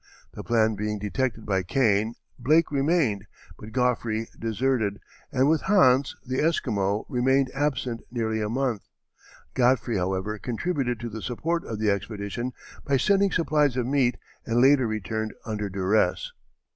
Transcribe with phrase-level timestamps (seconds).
[0.33, 3.27] The plan being detected by Kane, Blake remained,
[3.59, 4.99] but Godfrey deserted,
[5.31, 8.81] and with Hans, the Esquimau, remained absent nearly a month.
[9.53, 12.51] Godfrey, however, contributed to the support of the expedition
[12.83, 16.31] by sending supplies of meat, and later returned under duress.